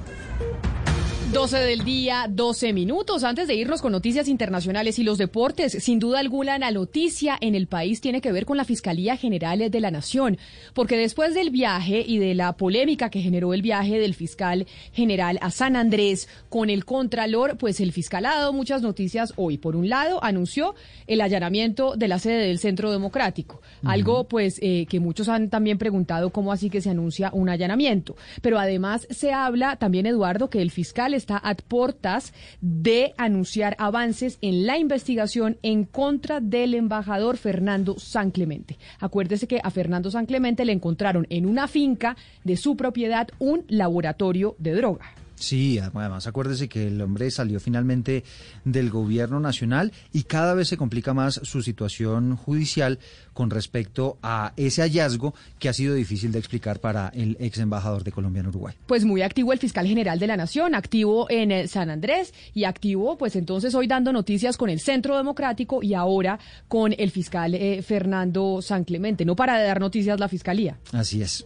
12 1.32 1.58
del 1.58 1.84
día, 1.84 2.26
12 2.30 2.72
minutos. 2.72 3.24
Antes 3.24 3.48
de 3.48 3.54
irnos 3.56 3.82
con 3.82 3.90
noticias 3.90 4.28
internacionales 4.28 4.98
y 4.98 5.02
los 5.02 5.18
deportes, 5.18 5.72
sin 5.82 5.98
duda 5.98 6.20
alguna 6.20 6.56
la 6.58 6.70
noticia 6.70 7.36
en 7.40 7.54
el 7.54 7.66
país 7.66 8.00
tiene 8.00 8.20
que 8.20 8.30
ver 8.30 8.46
con 8.46 8.56
la 8.56 8.64
Fiscalía 8.64 9.16
General 9.16 9.70
de 9.70 9.80
la 9.80 9.90
Nación, 9.90 10.38
porque 10.72 10.96
después 10.96 11.34
del 11.34 11.50
viaje 11.50 12.04
y 12.06 12.18
de 12.18 12.34
la 12.34 12.56
polémica 12.56 13.10
que 13.10 13.20
generó 13.20 13.54
el 13.54 13.62
viaje 13.62 13.98
del 13.98 14.14
fiscal 14.14 14.66
general 14.92 15.38
a 15.42 15.50
San 15.50 15.74
Andrés 15.74 16.28
con 16.48 16.70
el 16.70 16.84
Contralor, 16.84 17.58
pues 17.58 17.80
el 17.80 17.92
fiscal 17.92 18.24
ha 18.24 18.36
dado 18.36 18.52
muchas 18.52 18.82
noticias 18.82 19.32
hoy. 19.36 19.58
Por 19.58 19.74
un 19.74 19.88
lado, 19.88 20.22
anunció 20.22 20.74
el 21.08 21.20
allanamiento 21.20 21.96
de 21.96 22.08
la 22.08 22.20
sede 22.20 22.46
del 22.46 22.60
Centro 22.60 22.92
Democrático, 22.92 23.60
algo 23.84 24.28
pues 24.28 24.58
eh, 24.62 24.86
que 24.88 25.00
muchos 25.00 25.28
han 25.28 25.50
también 25.50 25.76
preguntado 25.76 26.30
cómo 26.30 26.52
así 26.52 26.70
que 26.70 26.80
se 26.80 26.90
anuncia 26.90 27.30
un 27.32 27.48
allanamiento. 27.48 28.16
Pero 28.42 28.60
además 28.60 29.08
se 29.10 29.32
habla 29.32 29.76
también, 29.76 30.06
Eduardo, 30.06 30.48
que 30.48 30.62
el 30.62 30.70
fiscal 30.70 31.15
está 31.16 31.36
a 31.36 31.54
portas 31.54 32.32
de 32.60 33.14
anunciar 33.16 33.76
avances 33.78 34.38
en 34.40 34.66
la 34.66 34.78
investigación 34.78 35.58
en 35.62 35.84
contra 35.84 36.40
del 36.40 36.74
embajador 36.74 37.36
Fernando 37.36 37.98
San 37.98 38.30
Clemente. 38.30 38.78
Acuérdese 39.00 39.48
que 39.48 39.60
a 39.62 39.70
Fernando 39.70 40.10
San 40.10 40.26
Clemente 40.26 40.64
le 40.64 40.72
encontraron 40.72 41.26
en 41.30 41.46
una 41.46 41.68
finca 41.68 42.16
de 42.44 42.56
su 42.56 42.76
propiedad 42.76 43.28
un 43.38 43.64
laboratorio 43.68 44.54
de 44.58 44.74
droga. 44.74 45.25
Sí, 45.36 45.78
además 45.78 46.26
acuérdese 46.26 46.68
que 46.68 46.88
el 46.88 47.00
hombre 47.00 47.30
salió 47.30 47.60
finalmente 47.60 48.24
del 48.64 48.90
gobierno 48.90 49.38
nacional 49.38 49.92
y 50.12 50.24
cada 50.24 50.54
vez 50.54 50.68
se 50.68 50.76
complica 50.76 51.14
más 51.14 51.40
su 51.42 51.62
situación 51.62 52.36
judicial 52.36 52.98
con 53.32 53.50
respecto 53.50 54.18
a 54.22 54.54
ese 54.56 54.82
hallazgo 54.82 55.34
que 55.58 55.68
ha 55.68 55.72
sido 55.72 55.94
difícil 55.94 56.32
de 56.32 56.38
explicar 56.38 56.80
para 56.80 57.08
el 57.08 57.36
ex 57.38 57.58
embajador 57.58 58.02
de 58.02 58.12
Colombia 58.12 58.40
en 58.40 58.46
Uruguay. 58.46 58.74
Pues 58.86 59.04
muy 59.04 59.22
activo 59.22 59.52
el 59.52 59.58
fiscal 59.58 59.86
general 59.86 60.18
de 60.18 60.26
la 60.26 60.36
Nación, 60.36 60.74
activo 60.74 61.30
en 61.30 61.52
eh, 61.52 61.68
San 61.68 61.90
Andrés 61.90 62.32
y 62.54 62.64
activo 62.64 63.18
pues 63.18 63.36
entonces 63.36 63.74
hoy 63.74 63.86
dando 63.86 64.12
noticias 64.12 64.56
con 64.56 64.70
el 64.70 64.80
Centro 64.80 65.16
Democrático 65.16 65.82
y 65.82 65.94
ahora 65.94 66.38
con 66.68 66.94
el 66.96 67.10
fiscal 67.10 67.54
eh, 67.54 67.82
Fernando 67.82 68.62
San 68.62 68.84
Clemente. 68.84 69.24
No 69.24 69.36
para 69.36 69.58
de 69.58 69.66
dar 69.66 69.80
noticias 69.80 70.18
la 70.18 70.28
fiscalía. 70.28 70.78
Así 70.92 71.20
es. 71.20 71.44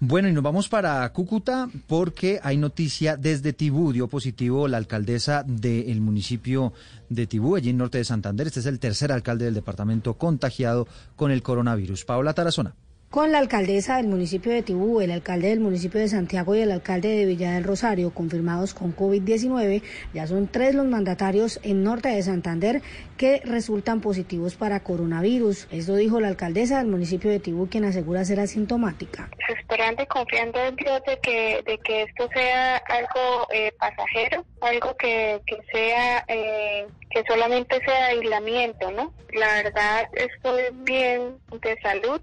Bueno, 0.00 0.28
y 0.28 0.32
nos 0.32 0.44
vamos 0.44 0.68
para 0.68 1.12
Cúcuta 1.12 1.68
porque 1.88 2.38
hay 2.44 2.56
noticia 2.56 3.16
desde 3.16 3.52
Tibú, 3.52 3.92
dio 3.92 4.06
positivo 4.06 4.68
la 4.68 4.76
alcaldesa 4.76 5.42
del 5.44 6.00
municipio 6.00 6.72
de 7.08 7.26
Tibú, 7.26 7.56
allí 7.56 7.70
en 7.70 7.78
norte 7.78 7.98
de 7.98 8.04
Santander. 8.04 8.46
Este 8.46 8.60
es 8.60 8.66
el 8.66 8.78
tercer 8.78 9.10
alcalde 9.10 9.46
del 9.46 9.54
departamento 9.54 10.14
contagiado 10.14 10.86
con 11.16 11.32
el 11.32 11.42
coronavirus. 11.42 12.04
Paola 12.04 12.32
Tarazona. 12.32 12.76
Con 13.10 13.32
la 13.32 13.38
alcaldesa 13.38 13.96
del 13.96 14.06
municipio 14.06 14.52
de 14.52 14.62
Tibú, 14.62 15.00
el 15.00 15.10
alcalde 15.10 15.48
del 15.48 15.60
municipio 15.60 15.98
de 15.98 16.08
Santiago 16.08 16.54
y 16.54 16.60
el 16.60 16.70
alcalde 16.70 17.08
de 17.08 17.24
Villa 17.24 17.52
del 17.52 17.64
Rosario 17.64 18.12
confirmados 18.12 18.74
con 18.74 18.94
COVID-19, 18.94 19.82
ya 20.12 20.26
son 20.26 20.46
tres 20.46 20.74
los 20.74 20.84
mandatarios 20.84 21.58
en 21.62 21.82
norte 21.84 22.10
de 22.10 22.22
Santander 22.22 22.82
que 23.16 23.40
resultan 23.46 24.02
positivos 24.02 24.56
para 24.56 24.80
coronavirus. 24.80 25.68
Esto 25.70 25.94
dijo 25.94 26.20
la 26.20 26.28
alcaldesa 26.28 26.80
del 26.80 26.88
municipio 26.88 27.30
de 27.30 27.40
Tibú, 27.40 27.66
quien 27.70 27.86
asegura 27.86 28.26
ser 28.26 28.40
asintomática. 28.40 29.30
Esperando 29.58 30.02
y 30.02 30.06
confiando 30.06 30.62
en 30.62 30.76
Dios 30.76 31.00
de 31.06 31.18
que, 31.20 31.62
de 31.64 31.78
que 31.78 32.02
esto 32.02 32.28
sea 32.34 32.76
algo 32.76 33.46
eh, 33.54 33.72
pasajero, 33.80 34.44
algo 34.60 34.94
que, 34.98 35.40
que 35.46 35.56
sea, 35.72 36.26
eh, 36.28 36.86
que 37.08 37.24
solamente 37.26 37.80
sea 37.86 38.08
aislamiento, 38.08 38.90
¿no? 38.90 39.14
La 39.32 39.62
verdad 39.62 40.10
estoy 40.12 40.64
bien 40.84 41.38
de 41.62 41.74
salud 41.80 42.20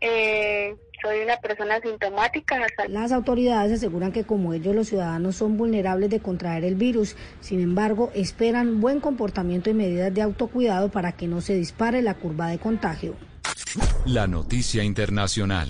eh, 0.00 0.76
soy 1.02 1.20
una 1.20 1.36
persona 1.38 1.76
asintomática. 1.76 2.58
Las 2.88 3.12
autoridades 3.12 3.72
aseguran 3.72 4.12
que 4.12 4.24
como 4.24 4.52
ellos 4.52 4.74
los 4.74 4.88
ciudadanos 4.88 5.36
son 5.36 5.56
vulnerables 5.56 6.10
de 6.10 6.20
contraer 6.20 6.64
el 6.64 6.74
virus, 6.74 7.16
sin 7.40 7.60
embargo 7.60 8.10
esperan 8.14 8.80
buen 8.80 9.00
comportamiento 9.00 9.70
y 9.70 9.74
medidas 9.74 10.12
de 10.12 10.22
autocuidado 10.22 10.90
para 10.90 11.12
que 11.12 11.26
no 11.26 11.40
se 11.40 11.54
dispare 11.54 12.02
la 12.02 12.14
curva 12.14 12.48
de 12.48 12.58
contagio. 12.58 13.14
La 14.06 14.26
noticia 14.26 14.82
internacional. 14.82 15.68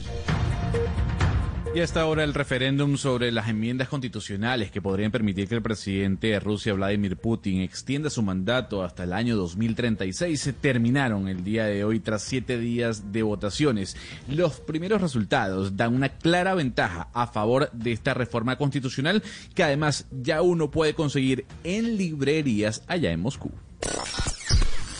Y 1.74 1.80
hasta 1.80 2.00
ahora 2.00 2.24
el 2.24 2.32
referéndum 2.32 2.96
sobre 2.96 3.30
las 3.30 3.48
enmiendas 3.48 3.88
constitucionales 3.88 4.70
que 4.70 4.80
podrían 4.80 5.12
permitir 5.12 5.48
que 5.48 5.54
el 5.54 5.62
presidente 5.62 6.28
de 6.28 6.40
Rusia, 6.40 6.72
Vladimir 6.72 7.16
Putin, 7.16 7.60
extienda 7.60 8.08
su 8.08 8.22
mandato 8.22 8.82
hasta 8.82 9.04
el 9.04 9.12
año 9.12 9.36
2036 9.36 10.40
se 10.40 10.52
terminaron 10.54 11.28
el 11.28 11.44
día 11.44 11.66
de 11.66 11.84
hoy 11.84 12.00
tras 12.00 12.22
siete 12.22 12.58
días 12.58 13.12
de 13.12 13.22
votaciones. 13.22 13.96
Los 14.28 14.60
primeros 14.60 15.02
resultados 15.02 15.76
dan 15.76 15.94
una 15.94 16.08
clara 16.08 16.54
ventaja 16.54 17.10
a 17.12 17.26
favor 17.26 17.70
de 17.72 17.92
esta 17.92 18.14
reforma 18.14 18.56
constitucional 18.56 19.22
que 19.54 19.62
además 19.62 20.06
ya 20.10 20.40
uno 20.40 20.70
puede 20.70 20.94
conseguir 20.94 21.44
en 21.64 21.96
librerías 21.96 22.82
allá 22.88 23.12
en 23.12 23.20
Moscú. 23.20 23.52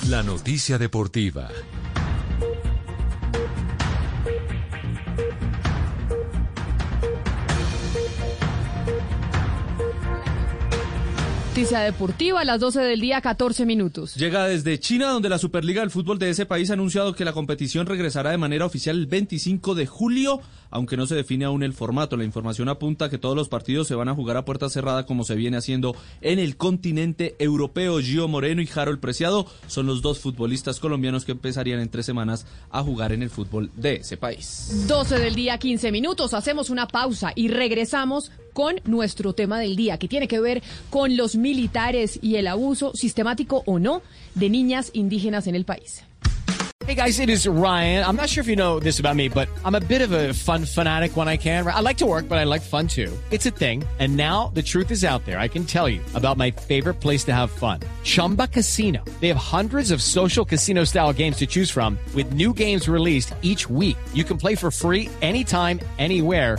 La 0.09 0.23
noticia 0.23 0.79
deportiva. 0.79 1.49
Noticia 11.59 11.81
deportiva 11.81 12.43
a 12.43 12.45
las 12.45 12.61
12 12.61 12.83
del 12.83 13.01
día, 13.01 13.21
14 13.21 13.67
minutos. 13.67 14.15
Llega 14.15 14.47
desde 14.47 14.79
China, 14.79 15.11
donde 15.11 15.29
la 15.29 15.39
Superliga 15.39 15.81
del 15.81 15.91
Fútbol 15.91 16.17
de 16.17 16.31
ese 16.31 16.47
país 16.47 16.71
ha 16.71 16.75
anunciado 16.75 17.17
que 17.17 17.25
la 17.25 17.33
competición 17.33 17.85
regresará 17.89 18.31
de 18.31 18.39
manera 18.39 18.65
oficial 18.65 18.97
el 18.97 19.09
25 19.09 19.75
de 19.75 19.85
julio, 19.85 20.41
aunque 20.71 20.97
no 20.97 21.05
se 21.09 21.17
define 21.17 21.47
aún 21.47 21.65
el 21.65 21.73
formato. 21.73 22.17
La 22.17 22.23
información 22.23 22.69
apunta 22.69 23.11
que 23.11 23.19
todos 23.19 23.35
los 23.35 23.49
partidos 23.49 23.89
se 23.89 23.97
van 23.97 24.09
a 24.09 24.15
jugar 24.15 24.37
a 24.37 24.45
puerta 24.45 24.69
cerrada 24.69 25.05
como 25.05 25.25
se 25.25 25.35
viene 25.35 25.57
haciendo 25.57 25.97
en 26.21 26.39
el 26.39 26.57
continente 26.57 27.35
europeo. 27.41 27.99
Gio 27.99 28.29
Moreno 28.29 28.63
y 28.63 28.69
Harold 28.73 29.01
Preciado 29.01 29.45
son 29.67 29.87
los 29.87 30.01
dos 30.01 30.21
futbolistas 30.21 30.79
colombianos 30.79 31.25
que 31.25 31.33
empezarían 31.33 31.81
en 31.81 31.89
tres 31.89 32.07
semanas 32.07 32.47
a 32.71 32.85
jugar 32.85 33.11
en 33.11 33.25
el 33.25 33.31
fútbol 33.31 33.73
de 33.75 33.97
ese 33.97 34.17
país. 34.17 34.85
12 34.87 35.19
del 35.19 35.35
día, 35.35 35.59
15 35.59 35.91
minutos. 35.91 36.35
Hacemos 36.35 36.71
una 36.71 36.87
pausa 36.87 37.33
y 37.35 37.49
regresamos 37.49 38.31
con 38.59 38.81
nuestro 38.87 39.35
tema 39.35 39.61
del 39.61 39.77
día, 39.77 39.99
que 39.99 40.09
tiene 40.09 40.27
que 40.27 40.41
ver 40.41 40.65
con 40.91 41.17
los 41.17 41.37
militares 41.37 42.19
y 42.21 42.35
el 42.35 42.49
abuso 42.49 42.91
sistemático 42.93 43.63
o 43.67 43.79
no 43.79 44.03
de 44.35 44.51
niñas 44.51 44.91
indígenas 44.95 45.47
en 45.47 45.55
el 45.55 45.65
país. 45.65 46.03
Hey 46.89 46.95
guys, 46.95 47.21
it 47.21 47.29
is 47.29 47.47
Ryan. 47.47 48.03
I'm 48.03 48.17
not 48.17 48.31
sure 48.31 48.41
if 48.41 48.49
you 48.49 48.57
know 48.57 48.81
this 48.81 48.99
about 48.99 49.15
me, 49.15 49.29
but 49.29 49.47
I'm 49.63 49.75
a 49.75 49.81
bit 49.81 50.01
of 50.01 50.11
a 50.11 50.33
fun 50.33 50.65
fanatic 50.65 51.17
when 51.19 51.29
I 51.29 51.37
can. 51.37 51.67
I 51.67 51.81
like 51.81 51.99
to 51.99 52.07
work, 52.07 52.31
but 52.31 52.39
I 52.39 52.45
like 52.45 52.63
fun 52.63 52.89
too. 52.89 53.13
It's 53.31 53.45
a 53.45 53.51
thing. 53.51 53.85
And 53.99 54.17
now 54.17 54.51
the 54.55 54.63
truth 54.63 54.91
is 54.91 55.05
out 55.05 55.23
there. 55.27 55.39
I 55.39 55.49
can 55.49 55.65
tell 55.65 55.87
you 55.87 56.01
about 56.15 56.39
my 56.39 56.51
favorite 56.51 56.95
place 56.95 57.25
to 57.25 57.35
have 57.35 57.51
fun. 57.51 57.81
Chumba 58.05 58.47
Casino. 58.47 59.05
They 59.21 59.29
have 59.29 59.37
hundreds 59.37 59.91
of 59.91 60.01
social 60.01 60.47
casino 60.47 60.85
style 60.85 61.13
games 61.13 61.37
to 61.39 61.47
choose 61.47 61.71
from 61.71 61.99
with 62.15 62.33
new 62.33 62.55
games 62.55 62.89
released 62.89 63.35
each 63.43 63.69
week. 63.69 63.99
You 64.15 64.25
can 64.25 64.39
play 64.39 64.55
for 64.55 64.71
free 64.71 65.11
anytime, 65.21 65.81
anywhere. 65.99 66.59